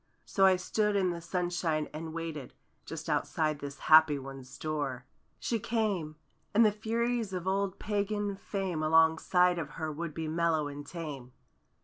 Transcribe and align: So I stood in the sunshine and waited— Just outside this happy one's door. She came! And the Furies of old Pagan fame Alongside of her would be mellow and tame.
So 0.25 0.47
I 0.47 0.55
stood 0.55 0.95
in 0.95 1.11
the 1.11 1.21
sunshine 1.21 1.87
and 1.93 2.11
waited— 2.11 2.55
Just 2.87 3.07
outside 3.07 3.59
this 3.59 3.77
happy 3.81 4.17
one's 4.17 4.57
door. 4.57 5.05
She 5.37 5.59
came! 5.59 6.15
And 6.55 6.65
the 6.65 6.71
Furies 6.71 7.33
of 7.33 7.45
old 7.47 7.77
Pagan 7.77 8.35
fame 8.35 8.81
Alongside 8.81 9.59
of 9.59 9.69
her 9.77 9.91
would 9.91 10.15
be 10.15 10.27
mellow 10.27 10.67
and 10.67 10.87
tame. 10.87 11.33